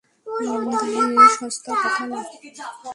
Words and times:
দামী, 0.81 1.25
সস্তা 1.35 1.71
কথা 1.81 2.03
না। 2.09 2.19